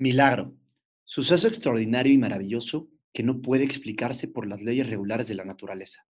[0.00, 0.56] Milagro.
[1.04, 6.06] Suceso extraordinario y maravilloso que no puede explicarse por las leyes regulares de la naturaleza.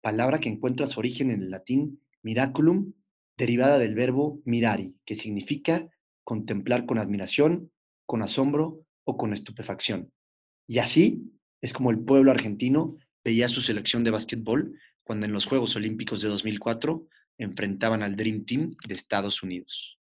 [0.00, 2.94] Palabra que encuentra su origen en el latín miraculum,
[3.36, 5.90] derivada del verbo mirari, que significa
[6.24, 7.70] contemplar con admiración,
[8.06, 10.10] con asombro o con estupefacción.
[10.66, 15.44] Y así es como el pueblo argentino veía su selección de básquetbol cuando en los
[15.44, 19.98] Juegos Olímpicos de 2004 enfrentaban al Dream Team de Estados Unidos.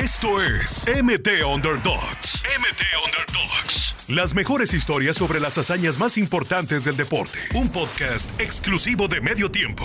[0.00, 2.42] Esto es MT Underdogs.
[2.58, 3.94] MT Underdogs.
[4.08, 7.38] Las mejores historias sobre las hazañas más importantes del deporte.
[7.54, 9.84] Un podcast exclusivo de medio tiempo.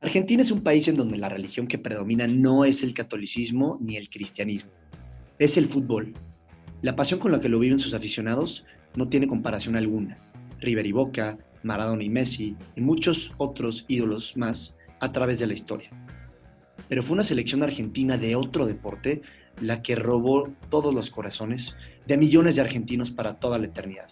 [0.00, 3.96] Argentina es un país en donde la religión que predomina no es el catolicismo ni
[3.96, 4.70] el cristianismo,
[5.40, 6.14] es el fútbol.
[6.82, 8.64] La pasión con la que lo viven sus aficionados
[8.94, 10.18] no tiene comparación alguna.
[10.60, 15.54] River y Boca, Maradona y Messi y muchos otros ídolos más a través de la
[15.54, 15.90] historia.
[16.88, 19.22] Pero fue una selección argentina de otro deporte
[19.60, 24.08] la que robó todos los corazones de millones de argentinos para toda la eternidad.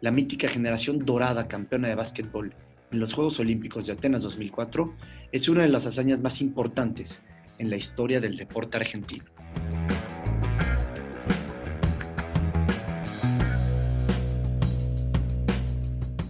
[0.00, 2.54] La mítica generación dorada campeona de básquetbol
[2.90, 4.94] en los Juegos Olímpicos de Atenas 2004
[5.32, 7.22] es una de las hazañas más importantes
[7.58, 9.24] en la historia del deporte argentino.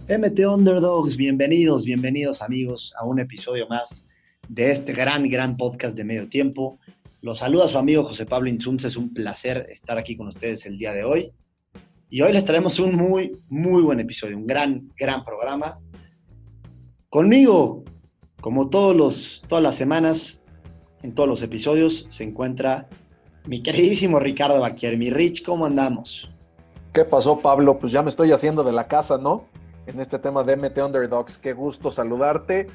[0.09, 4.09] MT Underdogs, bienvenidos, bienvenidos amigos a un episodio más
[4.49, 6.77] de este gran, gran podcast de medio tiempo.
[7.21, 10.77] Los saluda su amigo José Pablo Insunza, es un placer estar aquí con ustedes el
[10.77, 11.31] día de hoy.
[12.09, 15.79] Y hoy les traemos un muy, muy buen episodio, un gran, gran programa.
[17.07, 17.85] Conmigo,
[18.41, 20.41] como todos los, todas las semanas,
[21.01, 22.89] en todos los episodios, se encuentra
[23.45, 24.97] mi queridísimo Ricardo Baquier.
[24.97, 26.29] Mi Rich, ¿cómo andamos?
[26.91, 27.79] ¿Qué pasó, Pablo?
[27.79, 29.52] Pues ya me estoy haciendo de la casa, ¿no?
[29.85, 31.37] En este tema de MT Underdogs.
[31.37, 32.67] Qué gusto saludarte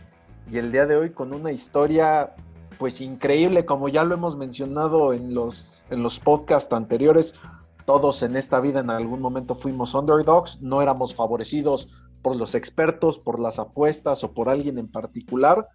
[0.51, 2.35] y el día de hoy con una historia
[2.79, 7.35] pues increíble, como ya lo hemos mencionado en los, en los podcasts anteriores,
[7.87, 11.89] todos en esta vida en algún momento fuimos underdogs, no éramos favorecidos
[12.23, 15.69] por los expertos, por las apuestas o por alguien en particular,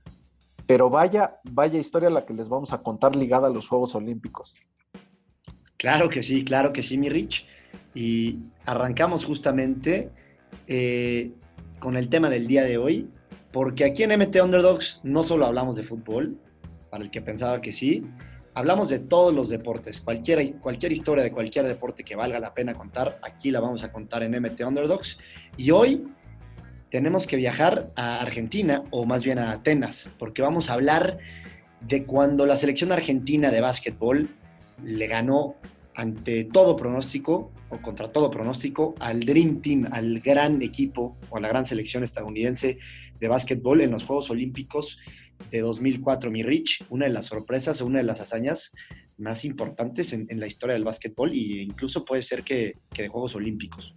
[0.66, 4.56] pero vaya, vaya historia la que les vamos a contar ligada a los Juegos Olímpicos.
[5.75, 7.46] Claro que sí, claro que sí, mi Rich.
[7.94, 10.09] Y arrancamos justamente
[10.68, 11.31] eh,
[11.80, 13.09] con el tema del día de hoy,
[13.52, 16.38] porque aquí en MT Underdogs no solo hablamos de fútbol,
[16.90, 18.03] para el que pensaba que sí,
[18.53, 22.75] hablamos de todos los deportes, cualquier, cualquier historia de cualquier deporte que valga la pena
[22.75, 25.18] contar, aquí la vamos a contar en MT Underdogs.
[25.58, 26.03] Y hoy
[26.90, 31.18] tenemos que viajar a Argentina, o más bien a Atenas, porque vamos a hablar
[31.81, 34.30] de cuando la selección argentina de básquetbol
[34.84, 35.56] le ganó
[35.96, 41.41] ante todo pronóstico o contra todo pronóstico al Dream Team, al gran equipo o a
[41.41, 42.78] la gran selección estadounidense
[43.19, 44.97] de básquetbol en los Juegos Olímpicos
[45.51, 48.72] de 2004, mi Rich, una de las sorpresas o una de las hazañas
[49.17, 53.35] más importantes en, la historia del básquetbol e incluso puede ser que, que de Juegos
[53.35, 53.95] Olímpicos.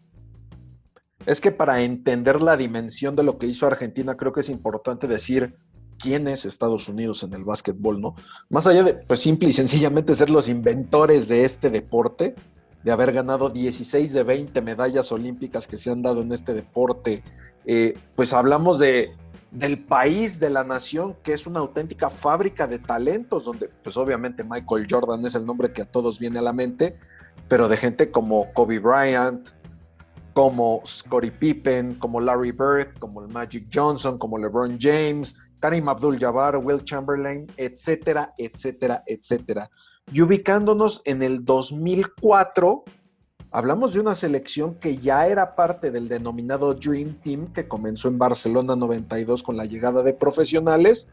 [1.24, 5.06] Es que para entender la dimensión de lo que hizo Argentina, creo que es importante
[5.06, 5.56] decir
[5.98, 8.14] quién es Estados Unidos en el básquetbol, ¿no?
[8.48, 12.34] Más allá de, pues simple y sencillamente ser los inventores de este deporte,
[12.86, 17.24] de haber ganado 16 de 20 medallas olímpicas que se han dado en este deporte,
[17.64, 19.10] eh, pues hablamos de,
[19.50, 24.44] del país, de la nación, que es una auténtica fábrica de talentos, donde pues obviamente
[24.44, 26.96] Michael Jordan es el nombre que a todos viene a la mente,
[27.48, 29.48] pero de gente como Kobe Bryant,
[30.32, 36.58] como Scottie Pippen, como Larry Bird, como el Magic Johnson, como LeBron James, Karim Abdul-Jabbar,
[36.58, 39.68] Will Chamberlain, etcétera, etcétera, etcétera.
[40.12, 42.84] Y ubicándonos en el 2004,
[43.50, 48.18] hablamos de una selección que ya era parte del denominado Dream Team que comenzó en
[48.18, 51.08] Barcelona 92 con la llegada de profesionales,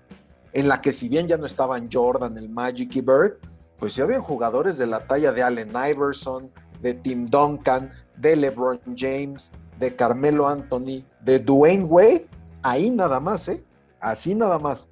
[0.54, 3.40] en la que si bien ya no estaban Jordan, el Magic y Bird,
[3.80, 6.52] pues ya habían jugadores de la talla de Allen Iverson,
[6.82, 12.28] de Tim Duncan, de LeBron James, de Carmelo Anthony, de Dwayne Wade,
[12.62, 13.64] ahí nada más, ¿eh?
[14.00, 14.90] Así nada más.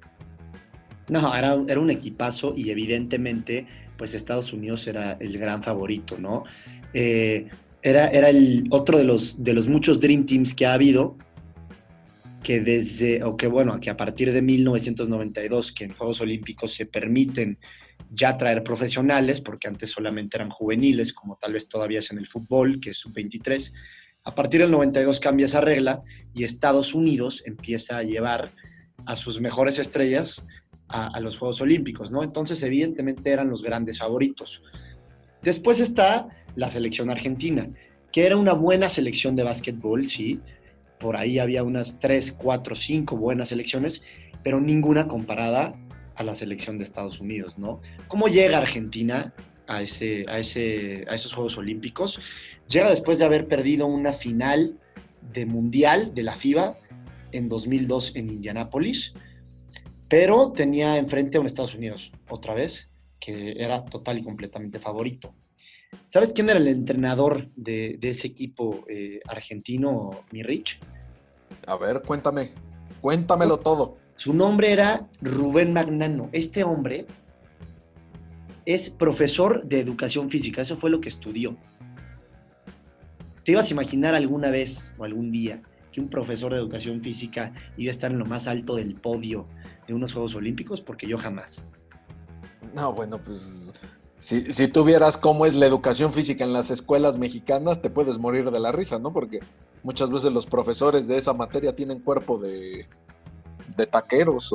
[1.08, 3.66] No, era, era un equipazo y evidentemente,
[4.02, 6.42] pues Estados Unidos era el gran favorito, ¿no?
[6.92, 7.46] Eh,
[7.80, 11.16] era, era el otro de los, de los muchos Dream Teams que ha habido,
[12.42, 16.86] que desde, o que bueno, que a partir de 1992, que en Juegos Olímpicos se
[16.86, 17.60] permiten
[18.10, 22.26] ya traer profesionales, porque antes solamente eran juveniles, como tal vez todavía es en el
[22.26, 23.72] fútbol, que es sub-23.
[24.24, 26.02] A partir del 92 cambia esa regla
[26.34, 28.50] y Estados Unidos empieza a llevar
[29.06, 30.44] a sus mejores estrellas
[30.92, 32.22] a, los Juegos Olímpicos, ¿no?
[32.22, 34.62] Entonces, evidentemente eran los grandes favoritos.
[35.42, 37.68] Después está la selección argentina,
[38.12, 40.40] que era una buena selección de básquetbol, sí.
[41.00, 44.02] Por ahí había unas 3, 4, 5 buenas selecciones.
[44.44, 45.74] pero ninguna comparada
[46.16, 47.80] a la selección de Estados Unidos, ¿no?
[48.08, 49.32] ¿Cómo llega Argentina
[49.68, 52.20] a, ese, a, ese, a esos Juegos Olímpicos?
[52.68, 54.78] Llega después de haber perdido una final
[55.32, 56.76] de Mundial de la FIBA
[57.30, 59.14] en 2002 en Indianápolis,
[60.12, 65.34] pero tenía enfrente a un Estados Unidos otra vez, que era total y completamente favorito.
[66.04, 70.78] ¿Sabes quién era el entrenador de, ese equipo eh, argentino, mi Rich?
[71.66, 72.52] A ver, cuéntame,
[73.00, 73.96] cuéntamelo todo.
[74.16, 76.28] Su nombre era Rubén Magnano.
[76.32, 77.06] Este hombre
[78.66, 81.56] es profesor de educación física, eso fue lo que estudió.
[83.44, 85.62] ¿Te ibas a imaginar alguna vez o algún día
[85.92, 89.46] que un profesor de educación física iba a estar en lo más alto del podio
[89.86, 90.80] de unos Juegos Olímpicos?
[90.80, 91.66] Porque yo jamás.
[92.74, 93.70] No, bueno, pues
[94.16, 98.18] si, si tú vieras cómo es la educación física en las escuelas mexicanas, te puedes
[98.18, 99.12] morir de la risa, ¿no?
[99.12, 99.40] Porque
[99.82, 102.86] muchas veces los profesores de esa materia tienen cuerpo de,
[103.76, 104.54] de taqueros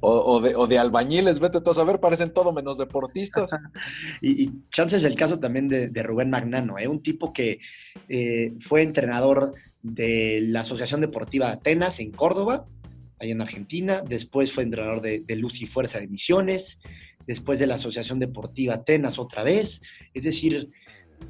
[0.00, 3.50] o, de, albañiles, vete tú a saber, parecen todo menos deportistas.
[4.20, 6.88] y, y, chance es el caso también de, Rubén Magnano, ¿eh?
[6.88, 7.60] un tipo que
[8.08, 12.66] eh, fue entrenador de la Asociación Deportiva Atenas en Córdoba,
[13.18, 16.80] ahí en Argentina, después fue entrenador de, Luz y Fuerza de Misiones,
[17.26, 19.82] después de la Asociación Deportiva Atenas otra vez,
[20.14, 20.70] es decir,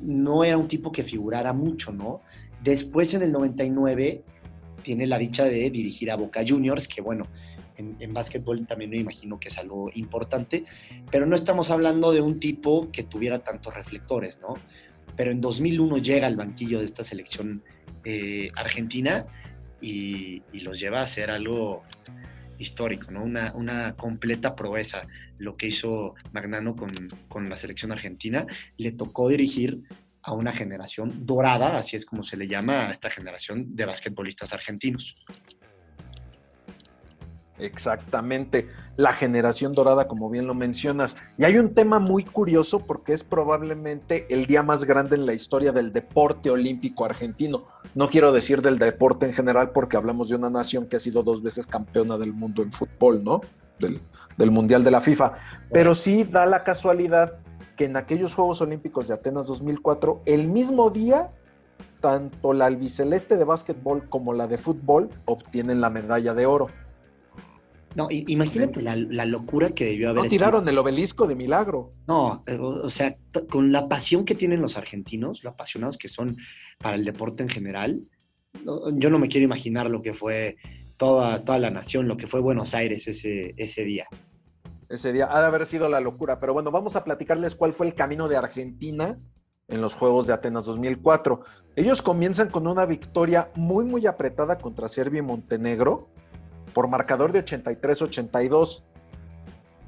[0.00, 2.23] no era un tipo que figurara mucho, ¿no?
[2.62, 4.23] Después en el 99
[4.82, 7.26] tiene la dicha de dirigir a Boca Juniors, que bueno,
[7.76, 10.64] en, básquetbol también me imagino que es algo importante,
[11.11, 14.55] pero no estamos hablando de un tipo que tuviera tantos reflectores, ¿no?
[15.17, 17.62] Pero en 2001 llega al banquillo de esta selección
[18.05, 19.26] eh, argentina
[19.81, 21.82] y, los lleva a hacer algo
[22.58, 23.25] histórico, ¿no?
[23.25, 25.06] Una, una, completa proeza
[25.38, 26.91] lo que hizo Magnano con,
[27.29, 28.47] con la selección argentina.
[28.76, 29.81] Le tocó dirigir
[30.23, 34.52] a una generación dorada, así es como se le llama a esta generación de basquetbolistas
[34.52, 35.17] argentinos.
[37.60, 41.16] Exactamente, la generación dorada, como bien lo mencionas.
[41.38, 45.32] Y hay un tema muy curioso porque es probablemente el día más grande en la
[45.32, 47.64] historia del deporte olímpico argentino.
[47.94, 51.22] No quiero decir del deporte en general porque hablamos de una nación que ha sido
[51.22, 53.40] dos veces campeona del mundo en fútbol, ¿no?
[53.78, 54.00] Del,
[54.36, 55.32] del Mundial de la FIFA.
[55.72, 57.38] Pero sí da la casualidad
[57.76, 61.30] que en aquellos Juegos Olímpicos de Atenas 2004, el mismo día,
[62.00, 66.68] tanto la albiceleste de básquetbol como la de fútbol obtienen la medalla de oro.
[67.96, 70.25] No, imagínate la, locura que debió haber.
[70.25, 71.92] No tiraron el obelisco de milagro.
[72.06, 73.16] No, eh, o, sea,
[73.48, 76.37] con la pasión que tienen los argentinos, los apasionados que son
[76.78, 78.00] para el deporte en general,
[78.94, 80.56] yo no me quiero imaginar lo que fue
[80.96, 84.06] toda, toda la nación, lo que fue Buenos Aires ese, ese día
[84.90, 85.28] ese día.
[85.31, 86.38] Ha de haber sido la locura.
[86.40, 89.19] Pero bueno, vamos a platicarles cuál fue el camino de Argentina
[89.69, 91.42] en los Juegos de Atenas 2004.
[91.76, 96.09] Ellos comienzan con una victoria muy, muy apretada contra Serbia y Montenegro
[96.80, 98.82] por marcador de 83-82.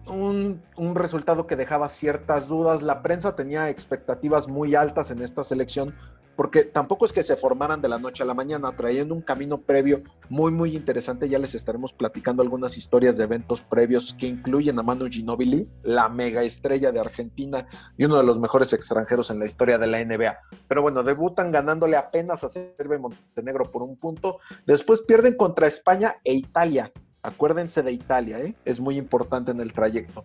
[0.09, 2.83] Un, un, resultado que dejaba ciertas dudas.
[2.83, 5.95] La prensa tenía expectativas muy altas en esta selección
[6.37, 9.61] porque tampoco es que se formaran de la noche a la mañana, trayendo un camino
[9.61, 11.29] previo muy, muy interesante.
[11.29, 16.09] Ya les estaremos platicando algunas historias de eventos previos que incluyen a Manu Ginobili, la
[16.09, 20.05] mega estrella de Argentina y uno de los mejores extranjeros en la historia de la
[20.05, 20.39] NBA.
[20.69, 24.39] Pero bueno, debutan ganándole apenas a Serbia y Montenegro por un punto.
[24.67, 26.93] Después pierden contra España e Italia.
[27.23, 28.57] Acuérdense de Italia, ¿eh?
[28.65, 30.25] es muy importante en el trayecto.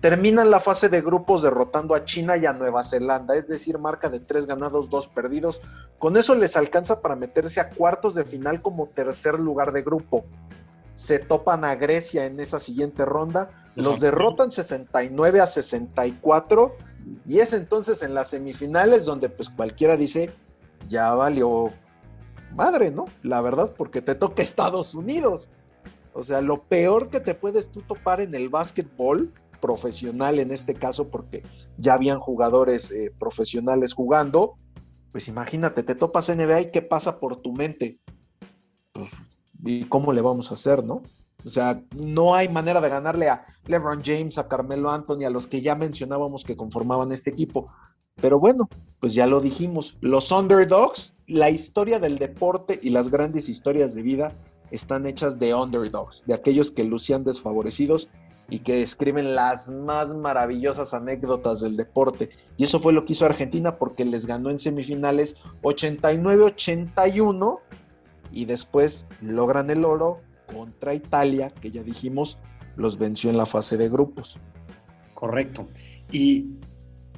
[0.00, 4.08] Terminan la fase de grupos derrotando a China y a Nueva Zelanda, es decir, marca
[4.08, 5.60] de tres ganados, dos perdidos.
[5.98, 10.24] Con eso les alcanza para meterse a cuartos de final como tercer lugar de grupo.
[10.94, 16.76] Se topan a Grecia en esa siguiente ronda, los derrotan 69 a 64
[17.26, 20.30] y es entonces en las semifinales donde pues cualquiera dice,
[20.88, 21.72] ya valió
[22.54, 23.06] madre, ¿no?
[23.22, 25.50] La verdad, porque te toca Estados Unidos.
[26.12, 30.74] O sea, lo peor que te puedes tú topar en el básquetbol profesional en este
[30.74, 31.42] caso, porque
[31.76, 34.56] ya habían jugadores eh, profesionales jugando,
[35.12, 37.98] pues imagínate, te topas NBA y qué pasa por tu mente.
[38.92, 39.10] Pues,
[39.64, 41.02] ¿y cómo le vamos a hacer, no?
[41.44, 45.46] O sea, no hay manera de ganarle a LeBron James, a Carmelo Anthony, a los
[45.46, 47.70] que ya mencionábamos que conformaban este equipo.
[48.20, 53.48] Pero bueno, pues ya lo dijimos, los underdogs, la historia del deporte y las grandes
[53.48, 54.32] historias de vida
[54.72, 58.10] están hechas de underdogs, de aquellos que lucían desfavorecidos
[58.50, 62.30] y que escriben las más maravillosas anécdotas del deporte.
[62.56, 67.60] Y eso fue lo que hizo Argentina porque les ganó en semifinales 89-81
[68.32, 70.20] y después logran el oro
[70.52, 72.38] contra Italia, que ya dijimos
[72.76, 74.38] los venció en la fase de grupos.
[75.14, 75.68] Correcto.
[76.10, 76.46] Y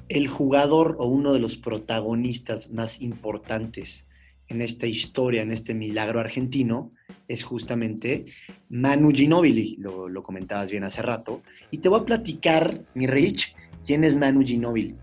[0.09, 4.07] el jugador o uno de los protagonistas más importantes
[4.51, 6.91] en esta historia, en este milagro argentino,
[7.27, 8.25] es justamente
[8.69, 11.41] Manu Ginóbili, lo, lo comentabas bien hace rato,
[11.71, 13.55] y te voy a platicar, mi Rich,
[13.85, 14.95] quién es Manu Ginóbili.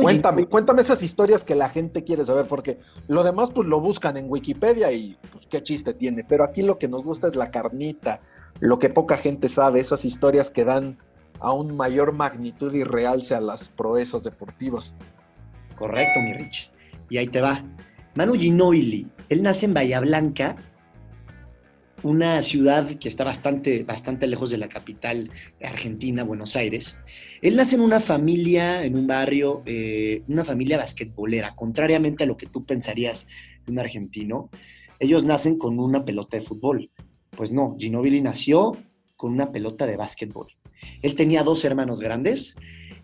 [0.00, 4.16] cuéntame, cuéntame esas historias que la gente quiere saber, porque lo demás pues lo buscan
[4.16, 7.50] en Wikipedia y pues qué chiste tiene, pero aquí lo que nos gusta es la
[7.50, 8.20] carnita,
[8.60, 10.96] lo que poca gente sabe, esas historias que dan
[11.40, 14.94] aún mayor magnitud y realce a las proezas deportivas.
[15.76, 16.70] Correcto, mi Rich.
[17.08, 17.64] Y ahí te va.
[18.14, 20.56] Manu Ginóbili, él nace en Bahía Blanca,
[22.02, 25.30] una ciudad que está bastante, bastante lejos de la capital
[25.62, 26.96] argentina, Buenos Aires.
[27.42, 32.36] Él nace en una familia, en un barrio, eh, una familia basquetbolera, contrariamente a lo
[32.36, 33.26] que tú pensarías
[33.64, 34.50] de un argentino.
[34.98, 36.90] Ellos nacen con una pelota de fútbol.
[37.30, 38.76] Pues no, Ginóbili nació
[39.16, 40.48] con una pelota de básquetbol.
[41.02, 42.56] Él tenía dos hermanos grandes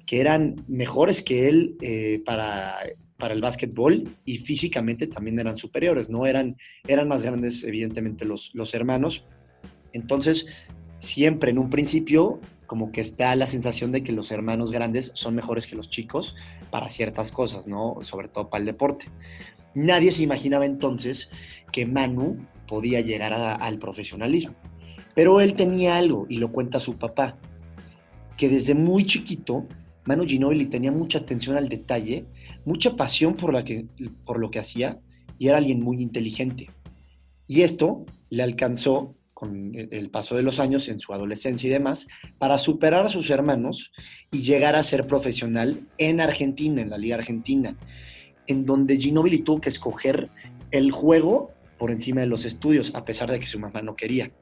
[0.06, 2.78] que eran mejores que él eh, para,
[3.16, 6.26] para el básquetbol y físicamente también eran superiores, ¿no?
[6.26, 6.56] Eran,
[6.87, 9.25] eran más grandes, evidentemente, los, los hermanos.
[9.92, 10.46] Entonces,
[10.99, 15.35] siempre en un principio, como que está la sensación de que los hermanos grandes son
[15.35, 16.35] mejores que los chicos
[16.70, 17.99] para ciertas cosas, ¿no?
[18.02, 19.06] Sobre todo para el deporte.
[19.75, 21.30] Nadie se imaginaba entonces
[21.73, 24.54] que Manu podía llegar al profesionalismo.
[25.14, 27.38] Pero él tenía algo, y lo cuenta su papá,
[28.37, 29.66] que desde muy chiquito
[30.04, 32.26] Manu Ginóbili tenía mucha atención al detalle,
[32.66, 33.54] mucha pasión por,
[34.38, 35.00] lo que hacía
[35.38, 36.68] y era alguien muy inteligente.
[37.46, 42.08] Y esto le alcanzó con el paso de los años en su adolescencia y demás,
[42.38, 43.92] para superar a sus hermanos
[44.30, 47.76] y llegar a ser profesional en Argentina, en la Liga Argentina,
[48.46, 50.30] en donde Ginóbili tuvo que escoger
[50.70, 54.32] el juego por encima de los estudios, a pesar de que su mamá no quería.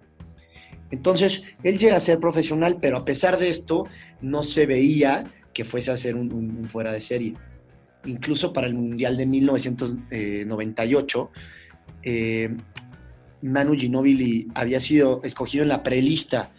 [0.91, 3.89] Entonces, él llega a ser profesional, pero a pesar de esto,
[4.21, 7.35] no se veía que fuese a ser un, fuera de serie.
[8.05, 11.31] Incluso para el Mundial de 1998,
[12.03, 12.57] eh,
[13.43, 16.51] Manu Ginóbili había sido escogido en la prelista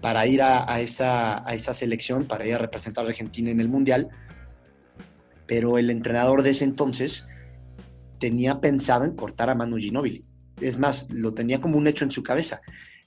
[0.00, 3.70] para ir a, esa, a esa selección, para ir a representar a Argentina en el
[3.70, 4.10] Mundial,
[5.46, 7.26] pero el entrenador de ese entonces
[8.18, 10.26] tenía pensado en cortar a Manu Ginóbili.
[10.60, 12.60] Es más, lo tenía como un hecho en su cabeza,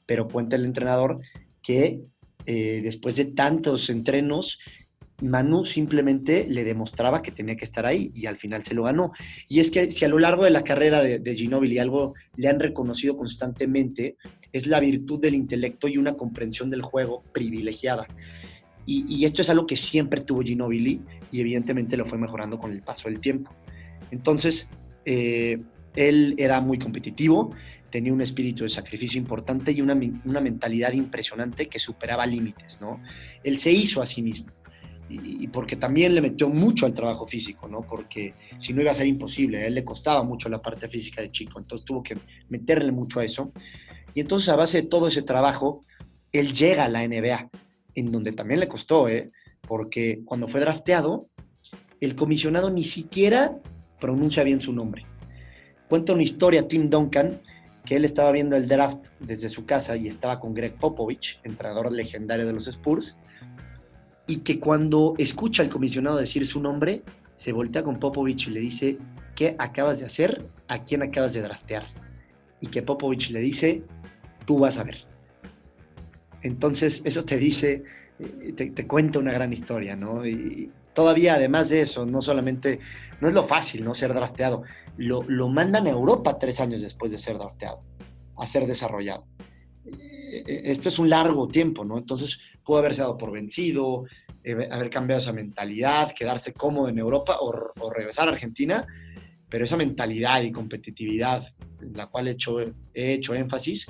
[0.06, 1.20] pero cuenta el entrenador
[1.62, 2.01] que
[2.46, 4.60] eh, después de tantos entrenos
[5.21, 9.12] Manu simplemente le demostraba que tenía que estar ahí y al final se lo ganó.
[9.47, 12.47] Y es que si a lo largo de la carrera de, de Ginóbili algo le
[12.47, 14.17] han reconocido constantemente,
[14.53, 18.07] es la virtud del intelecto y una comprensión del juego privilegiada.
[18.89, 22.81] Y, esto es algo que siempre tuvo Ginóbili y evidentemente lo fue mejorando con el
[22.81, 23.53] paso del tiempo.
[24.12, 24.69] Entonces,
[25.03, 25.62] eh,
[25.93, 27.53] él era muy competitivo,
[27.91, 33.01] tenía un espíritu de sacrificio importante y una, una mentalidad impresionante que superaba límites, ¿no?
[33.43, 34.53] Él se hizo a sí mismo
[35.09, 37.81] y, porque también le metió mucho al trabajo físico, ¿no?
[37.81, 41.21] Porque si no iba a ser imposible, a él le costaba mucho la parte física
[41.21, 42.17] de chico, entonces tuvo que
[42.49, 43.51] meterle mucho a eso.
[44.13, 45.81] Y entonces a base de todo ese trabajo,
[46.31, 47.49] él llega a la NBA,
[47.95, 49.31] en donde también le costó, ¿eh?
[49.61, 51.29] Porque cuando fue drafteado,
[51.99, 53.59] el comisionado ni siquiera
[53.99, 55.05] pronuncia bien su nombre.
[55.89, 57.39] Cuenta una historia Tim Duncan,
[57.85, 61.91] que él estaba viendo el draft desde su casa y estaba con Greg Popovich, entrenador
[61.91, 63.15] legendario de los Spurs,
[64.27, 67.01] y que cuando escucha al comisionado decir su nombre,
[67.34, 68.98] se voltea con Popovich y le dice,
[69.36, 70.46] ¿qué acabas de hacer?
[70.67, 71.86] ¿A quién acabas de draftear?
[72.60, 73.84] Y que Popovich le dice,
[74.46, 75.05] tú vas a ver.
[76.41, 77.84] Entonces, eso te dice,
[78.19, 80.25] eh, te, cuenta una gran historia, ¿no?
[80.25, 82.79] Y todavía, además de eso, no solamente,
[83.22, 83.96] no es lo fácil, ¿no?
[83.96, 84.63] Ser drafteado.
[84.98, 87.81] Lo, lo mandan a Europa tres años después de ser drafteado,
[88.36, 89.25] a ser desarrollado.
[89.88, 91.98] Eh, eh, esto es un largo tiempo, ¿no?
[91.98, 94.06] Entonces pudo haberse dado por vencido,
[94.44, 98.86] eh, haber cambiado esa mentalidad, quedarse cómodo en Europa o, regresar a Argentina,
[99.50, 103.88] pero esa mentalidad y competitividad en la cual he hecho, he hecho énfasis,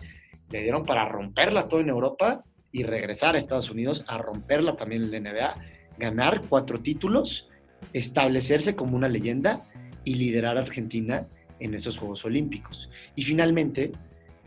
[0.49, 5.03] le dieron para romperla todo en Europa y regresar a Estados Unidos a romperla también
[5.03, 5.55] en la NBA,
[5.97, 7.49] ganar cuatro títulos,
[7.93, 9.67] establecerse como una leyenda
[10.03, 11.27] y liderar a Argentina
[11.59, 12.89] en esos Juegos Olímpicos.
[13.15, 13.93] Y finalmente,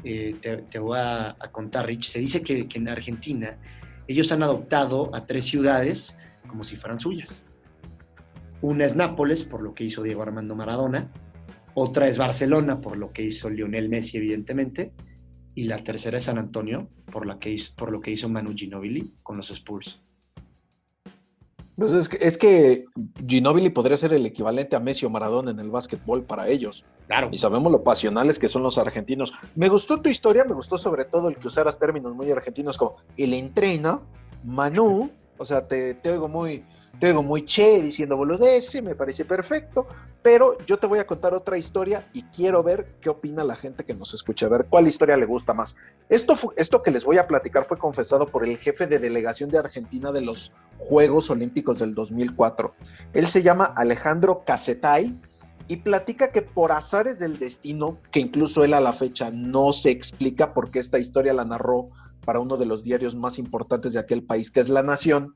[0.04, 0.34] eh,
[0.70, 2.10] te, voy a, contar, Rich.
[2.10, 3.58] Se dice que, en Argentina
[4.06, 6.16] ellos han adoptado a tres ciudades
[6.46, 7.44] como si fueran suyas.
[8.60, 11.10] Una es Nápoles, por lo que hizo Diego Armando Maradona.
[11.74, 14.92] Otra es Barcelona, por lo que hizo Lionel Messi, evidentemente.
[15.54, 18.52] Y la tercera es San Antonio, por, la que hizo, por lo que hizo Manu
[18.54, 20.00] Ginobili con los Spurs.
[21.76, 22.84] Pues es que, es que
[23.26, 26.84] Ginobili podría ser el equivalente a Messi o Maradona en el básquetbol para ellos.
[27.06, 27.28] Claro.
[27.32, 29.32] Y sabemos lo pasionales que son los argentinos.
[29.54, 32.96] Me gustó tu historia, me gustó sobre todo el que usaras términos muy argentinos como
[33.16, 34.02] el entreno,
[34.44, 36.64] Manu, o sea, te, te oigo muy,
[37.00, 39.88] te oigo muy che diciendo boludece, me parece perfecto,
[40.22, 43.84] pero yo te voy a contar otra historia y quiero ver qué opina la gente
[43.84, 45.76] que nos escucha, a ver cuál historia le gusta más.
[46.10, 49.58] Esto, esto que les voy a platicar fue confesado por el jefe de delegación de
[49.58, 52.74] Argentina de los Juegos Olímpicos del 2004.
[53.14, 55.18] Él se llama Alejandro Casetay
[55.68, 59.90] y platica que por azares del destino, que incluso él a la fecha no se
[59.90, 61.88] explica por qué esta historia la narró
[62.26, 65.34] para uno de los diarios más importantes de aquel país, que es La Nación,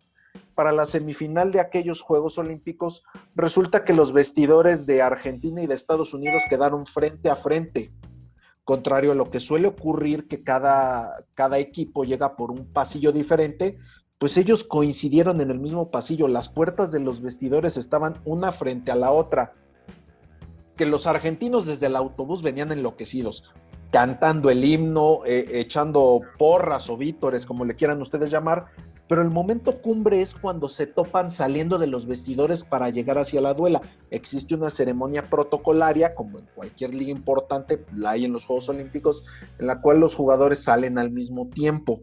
[0.54, 3.02] para la semifinal de aquellos Juegos Olímpicos,
[3.34, 7.92] resulta que los vestidores de Argentina y de Estados Unidos quedaron frente a frente.
[8.64, 13.78] Contrario a lo que suele ocurrir, que cada, cada equipo llega por un pasillo diferente,
[14.18, 16.28] pues ellos coincidieron en el mismo pasillo.
[16.28, 19.52] Las puertas de los vestidores estaban una frente a la otra.
[20.76, 23.52] Que los argentinos desde el autobús venían enloquecidos,
[23.90, 28.66] cantando el himno, eh, echando porras o vítores, como le quieran ustedes llamar,
[29.08, 33.40] pero el momento cumbre es cuando se topan saliendo de los vestidores para llegar hacia
[33.40, 33.82] la duela.
[34.11, 39.25] Existe una ceremonia protocolaria, como en cualquier liga importante, la hay en los Juegos Olímpicos,
[39.58, 42.00] en la cual los jugadores salen al mismo tiempo.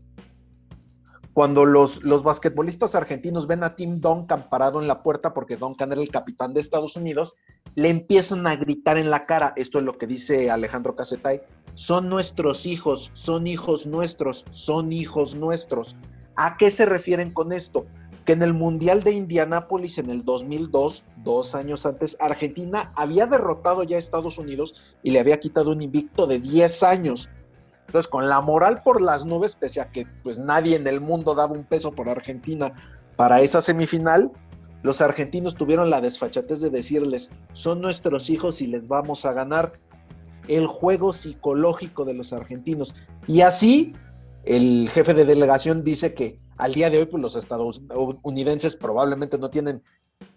[1.34, 5.94] Cuando los, los basquetbolistas argentinos ven a Tim Duncan parado en la puerta, porque Duncan
[5.94, 7.36] era el capitán de Estados Unidos,
[7.74, 11.42] le empiezan a gritar en la cara, esto es lo que dice Alejandro Casetay,
[11.74, 15.96] son nuestros hijos, son hijos nuestros, son hijos nuestros.
[16.36, 17.86] ¿A qué se refieren con esto?
[18.26, 23.84] Que en el Mundial de Indianápolis en el 2002, dos años antes, Argentina había derrotado
[23.84, 27.30] ya a Estados Unidos y le había quitado un invicto de 10 años.
[27.88, 31.36] Entonces, con la moral por las nubes, pese a que pues nadie en el mundo
[31.36, 32.74] daba un peso por Argentina
[33.18, 34.32] para esa semifinal,
[34.84, 39.74] los argentinos tuvieron la desfachatez de decirles, son nuestros hijos y les vamos a ganar
[40.48, 42.96] el juego psicológico de los argentinos.
[43.28, 43.94] Y así
[44.46, 49.50] el jefe de delegación dice que al día de hoy pues, los estadounidenses probablemente no
[49.50, 49.84] tienen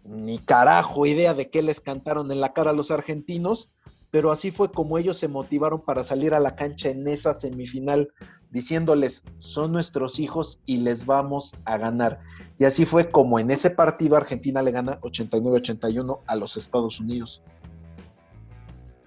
[0.05, 3.73] ni carajo idea de qué les cantaron en la cara a los argentinos,
[4.11, 8.09] pero así fue como ellos se motivaron para salir a la cancha en esa semifinal,
[8.51, 12.21] diciéndoles, son nuestros hijos y les vamos a ganar.
[12.59, 17.43] Y así fue como en ese partido Argentina le gana 89-81 a los Estados Unidos.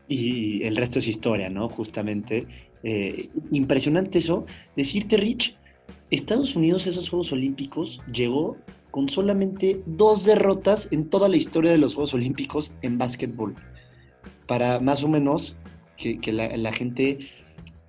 [0.07, 1.69] Y el resto es historia, ¿no?
[1.69, 2.47] Justamente
[2.83, 4.45] eh, impresionante eso.
[4.75, 5.55] Decirte, Rich,
[6.11, 8.57] Estados Unidos esos Juegos Olímpicos llegó
[8.91, 13.55] con solamente dos derrotas en toda la historia de los Juegos Olímpicos en básquetbol.
[14.47, 15.57] Para más o menos
[15.97, 17.19] que, la, la, gente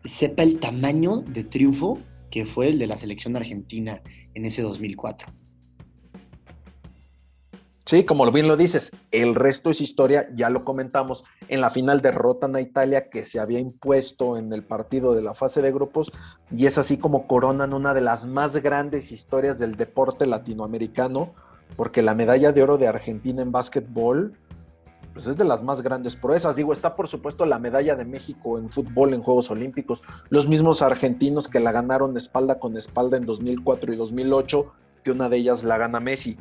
[0.03, 1.99] sepa el tamaño de triunfo
[2.31, 4.03] que fue el de la selección argentina
[4.35, 5.33] en ese 2004.
[7.89, 12.03] Sí, como bien lo dices, el resto es historia, ya lo comentamos, en la final
[12.03, 16.13] derrotan a Italia que se había impuesto en el partido de la fase de grupos
[16.51, 21.33] y es así como coronan una de las más grandes historias del deporte latinoamericano,
[21.77, 24.35] porque la medalla de oro de Argentina en básquetbol
[25.15, 26.57] pues es de las más grandes proezas.
[26.57, 30.83] Digo, está por supuesto la medalla de México en fútbol en Juegos Olímpicos, los mismos
[30.83, 34.73] argentinos que la ganaron espalda con espalda en 2004 y 2008,
[35.03, 36.37] que una de ellas la gana Messi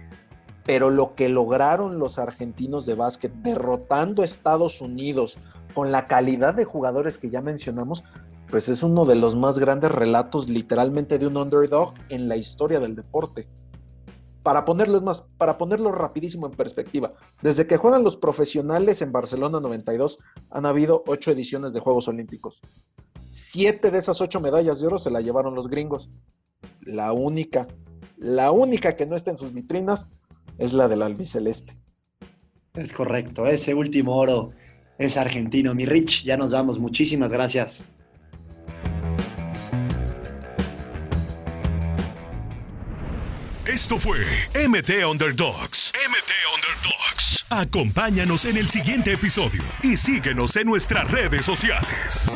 [0.67, 5.37] pero lo que lograron los argentinos de básquet derrotando a Estados Unidos
[5.73, 8.03] con la calidad de jugadores que ya mencionamos,
[8.51, 12.81] pues es uno de los más grandes relatos literalmente de un underdog en la historia
[12.81, 13.47] del deporte.
[14.43, 19.61] Para ponerles más, para ponerlo rapidísimo en perspectiva, desde que juegan los profesionales en Barcelona
[19.61, 22.61] 92 han habido ocho ediciones de Juegos Olímpicos.
[23.31, 26.09] Siete de esas ocho medallas de oro se la llevaron los gringos.
[26.81, 27.67] La única,
[28.17, 30.09] la única que no está en sus vitrinas
[30.57, 31.77] es la del albiceleste.
[32.73, 34.51] Es correcto, ese último oro
[34.97, 35.73] es argentino.
[35.75, 36.79] Mi Rich, ya nos vamos.
[36.79, 37.87] Muchísimas gracias.
[43.65, 44.17] Esto fue
[44.55, 45.91] MT Underdogs.
[45.93, 47.45] MT Underdogs.
[47.49, 52.31] Acompáñanos en el siguiente episodio y síguenos en nuestras redes sociales.